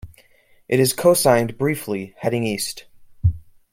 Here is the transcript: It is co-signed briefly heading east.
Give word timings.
It 0.67 0.79
is 0.79 0.93
co-signed 0.93 1.59
briefly 1.59 2.15
heading 2.17 2.43
east. 2.43 2.85